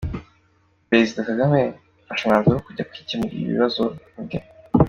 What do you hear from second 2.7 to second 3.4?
kwikemurira